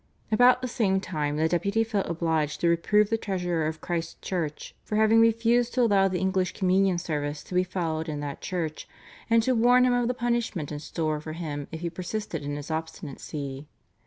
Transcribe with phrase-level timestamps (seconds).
[0.31, 4.73] "About the same time the Deputy felt obliged to reprove the Treasurer of Christ's Church
[4.83, 8.87] for having refused to allow the English Communion Service to be followed in that church,
[9.29, 12.55] and to warn him of the punishment in store for him if he persisted in
[12.55, 13.67] his obstinacy.